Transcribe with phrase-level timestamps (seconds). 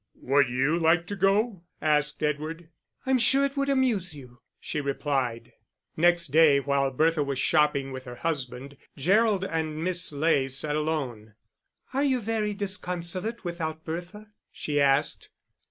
[0.15, 2.69] "Would you like to go?" asked Edward.
[3.05, 5.51] "I'm sure it would amuse you," she replied.
[5.95, 11.35] Next day while Bertha was shopping with her husband, Gerald and Miss Ley sat alone.
[11.93, 15.29] "Are you very disconsolate without Bertha?" she asked.